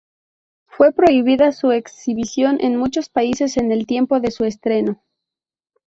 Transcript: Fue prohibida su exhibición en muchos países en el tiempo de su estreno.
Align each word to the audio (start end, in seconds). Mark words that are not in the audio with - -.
Fue 0.65 0.93
prohibida 0.93 1.51
su 1.51 1.69
exhibición 1.71 2.57
en 2.61 2.75
muchos 2.75 3.07
países 3.09 3.57
en 3.57 3.71
el 3.71 3.85
tiempo 3.85 4.19
de 4.19 4.31
su 4.31 4.45
estreno. 4.45 4.99